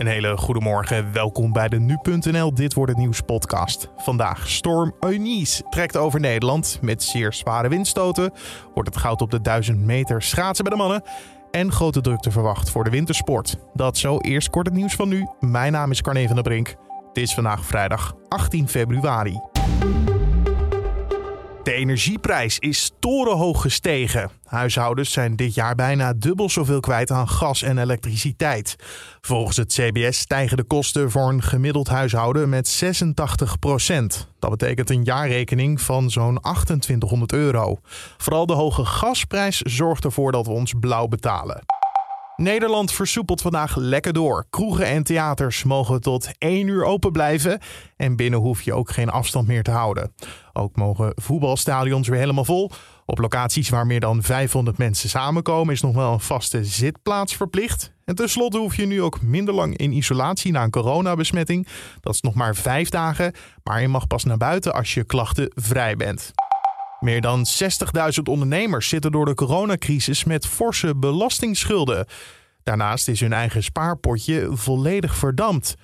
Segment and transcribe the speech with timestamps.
[0.00, 1.12] Een hele goede morgen.
[1.12, 3.88] Welkom bij de Nu.nl Dit wordt het nieuws podcast.
[3.96, 6.78] Vandaag storm Eunice trekt over Nederland.
[6.82, 8.32] Met zeer zware windstoten
[8.74, 11.02] wordt het goud op de 1000 meter schaatsen bij de mannen.
[11.50, 13.56] En grote drukte verwacht voor de wintersport.
[13.74, 15.26] Dat zo eerst kort het nieuws van nu.
[15.40, 16.68] Mijn naam is Carne van der Brink.
[17.08, 19.40] Het is vandaag vrijdag 18 februari.
[21.62, 24.30] De energieprijs is torenhoog gestegen.
[24.44, 28.76] Huishoudens zijn dit jaar bijna dubbel zoveel kwijt aan gas en elektriciteit.
[29.20, 34.28] Volgens het CBS stijgen de kosten voor een gemiddeld huishouden met 86 procent.
[34.38, 37.78] Dat betekent een jaarrekening van zo'n 2800 euro.
[38.16, 41.62] Vooral de hoge gasprijs zorgt ervoor dat we ons blauw betalen.
[42.40, 44.44] Nederland versoepelt vandaag lekker door.
[44.50, 47.60] Kroegen en theaters mogen tot 1 uur open blijven.
[47.96, 50.12] En binnen hoef je ook geen afstand meer te houden.
[50.60, 52.70] Ook mogen voetbalstadions weer helemaal vol.
[53.06, 57.92] Op locaties waar meer dan 500 mensen samenkomen is nog wel een vaste zitplaats verplicht.
[58.04, 61.66] En tenslotte hoef je nu ook minder lang in isolatie na een coronabesmetting.
[62.00, 65.96] Dat is nog maar vijf dagen, maar je mag pas naar buiten als je klachtenvrij
[65.96, 66.32] bent.
[67.00, 72.06] Meer dan 60.000 ondernemers zitten door de coronacrisis met forse belastingsschulden.
[72.62, 75.76] Daarnaast is hun eigen spaarpotje volledig verdampt.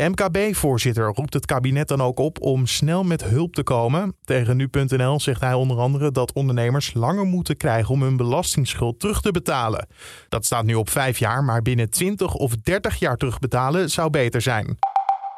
[0.00, 4.16] De MKB-voorzitter roept het kabinet dan ook op om snel met hulp te komen.
[4.24, 9.20] Tegen nu.nl zegt hij onder andere dat ondernemers langer moeten krijgen om hun belastingsschuld terug
[9.20, 9.86] te betalen.
[10.28, 14.40] Dat staat nu op vijf jaar, maar binnen 20 of 30 jaar terugbetalen zou beter
[14.40, 14.78] zijn.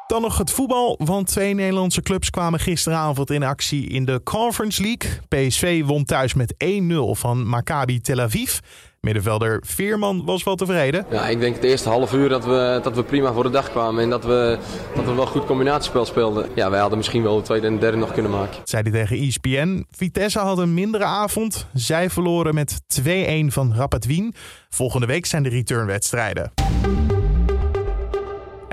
[0.07, 4.81] Dan nog het voetbal, want twee Nederlandse clubs kwamen gisteravond in actie in de Conference
[4.81, 5.19] League.
[5.27, 8.59] PSV won thuis met 1-0 van Maccabi Tel Aviv.
[9.05, 11.05] Middenvelder Veerman was wel tevreden.
[11.09, 13.69] Ja, ik denk het eerste half uur dat we, dat we prima voor de dag
[13.69, 14.57] kwamen en dat we,
[14.95, 16.49] dat we wel goed combinatiespel speelden.
[16.55, 18.61] Ja, wij hadden misschien wel de tweede en derde nog kunnen maken.
[18.63, 19.85] Zei hij tegen ESPN.
[19.91, 21.67] Vitesse had een mindere avond.
[21.73, 23.03] Zij verloren met 2-1
[23.47, 24.33] van Rapid Wien.
[24.69, 26.51] Volgende week zijn de returnwedstrijden.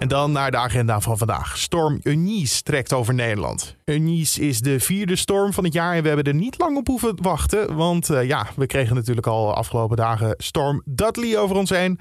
[0.01, 1.59] En dan naar de agenda van vandaag.
[1.59, 3.77] Storm Eunice trekt over Nederland.
[3.85, 6.87] Eunice is de vierde storm van het jaar en we hebben er niet lang op
[6.87, 7.77] hoeven wachten.
[7.77, 11.99] Want uh, ja, we kregen natuurlijk al afgelopen dagen storm Dudley over ons heen.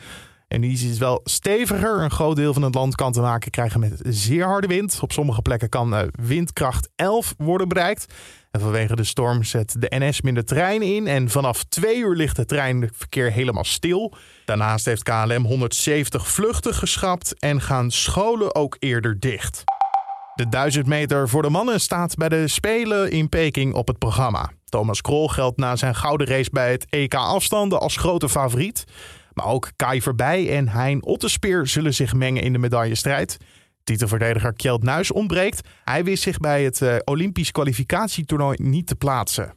[0.50, 2.02] Eunice is wel steviger.
[2.02, 5.00] Een groot deel van het land kan te maken krijgen met zeer harde wind.
[5.02, 8.14] Op sommige plekken kan uh, windkracht 11 worden bereikt.
[8.52, 11.08] En vanwege de storm zet de NS minder treinen in.
[11.08, 14.14] En vanaf twee uur ligt het treinverkeer helemaal stil.
[14.46, 19.64] Daarnaast heeft KLM 170 vluchten geschrapt en gaan scholen ook eerder dicht.
[20.36, 24.50] De 1000 meter voor de mannen staat bij de Spelen in Peking op het programma.
[24.66, 28.86] Thomas Krol geldt na zijn gouden race bij het EK afstanden als grote favoriet.
[29.40, 33.38] Maar ook Kai Verbij en Hein Ottespeer zullen zich mengen in de medaillestrijd.
[33.84, 35.68] Titelverdediger Kjeld Nuis ontbreekt.
[35.84, 39.54] Hij wist zich bij het uh, Olympisch kwalificatietoernooi niet te plaatsen.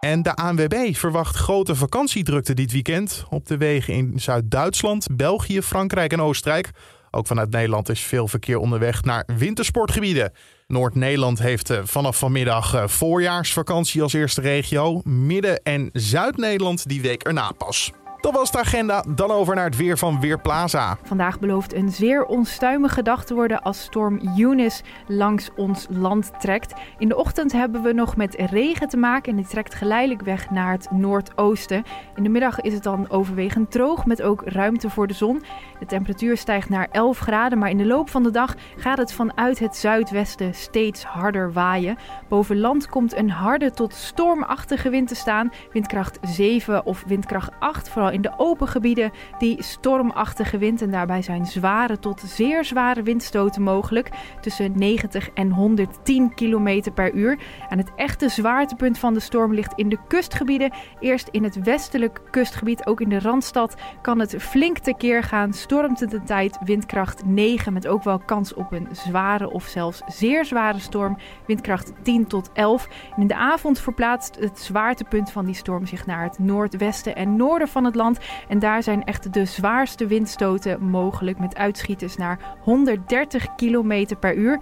[0.00, 6.12] En de ANWB verwacht grote vakantiedrukte dit weekend op de wegen in Zuid-Duitsland, België, Frankrijk
[6.12, 6.70] en Oostenrijk.
[7.10, 10.32] Ook vanuit Nederland is veel verkeer onderweg naar wintersportgebieden.
[10.66, 15.00] Noord-Nederland heeft eh, vanaf vanmiddag eh, voorjaarsvakantie als eerste regio.
[15.04, 17.92] Midden- en Zuid-Nederland die week erna pas.
[18.20, 19.04] Dat was de agenda.
[19.08, 20.98] Dan over naar het weer van Weerplaza.
[21.02, 26.74] Vandaag belooft een zeer onstuimige dag te worden als storm Eunice langs ons land trekt.
[26.98, 30.50] In de ochtend hebben we nog met regen te maken en die trekt geleidelijk weg
[30.50, 31.82] naar het noordoosten.
[32.14, 35.42] In de middag is het dan overwegend droog met ook ruimte voor de zon.
[35.78, 39.12] De temperatuur stijgt naar 11 graden, maar in de loop van de dag gaat het
[39.12, 41.96] vanuit het zuidwesten steeds harder waaien.
[42.28, 47.88] Boven land komt een harde tot stormachtige wind te staan, windkracht 7 of windkracht 8,
[48.12, 50.82] in de open gebieden die stormachtige wind.
[50.82, 54.10] En daarbij zijn zware tot zeer zware windstoten mogelijk.
[54.40, 57.38] Tussen 90 en 110 km per uur.
[57.68, 60.72] En het echte zwaartepunt van de storm ligt in de kustgebieden.
[61.00, 65.52] Eerst in het westelijk kustgebied, ook in de Randstad, kan het flink tekeer gaan.
[65.52, 70.44] Stormt de tijd windkracht 9 met ook wel kans op een zware of zelfs zeer
[70.44, 71.16] zware storm.
[71.46, 72.88] Windkracht 10 tot 11.
[73.16, 77.36] En in de avond verplaatst het zwaartepunt van die storm zich naar het noordwesten en
[77.36, 78.18] noorden van het land.
[78.48, 84.58] En daar zijn echt de zwaarste windstoten mogelijk met uitschieters naar 130 km per uur.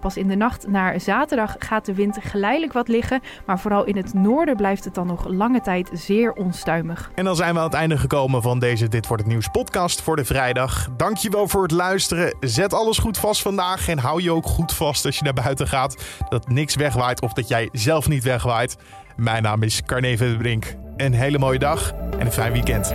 [0.00, 3.20] Pas in de nacht naar zaterdag gaat de wind geleidelijk wat liggen.
[3.46, 7.10] Maar vooral in het noorden blijft het dan nog lange tijd zeer onstuimig.
[7.14, 10.02] En dan zijn we aan het einde gekomen van deze Dit wordt het Nieuws podcast
[10.02, 10.88] voor de vrijdag.
[10.96, 12.36] Dankjewel voor het luisteren.
[12.40, 15.68] Zet alles goed vast vandaag en hou je ook goed vast als je naar buiten
[15.68, 16.04] gaat.
[16.28, 18.76] Dat niks wegwaait of dat jij zelf niet wegwaait.
[19.16, 20.85] Mijn naam is Carne Brink.
[20.96, 22.94] Een hele mooie dag en een fijn weekend.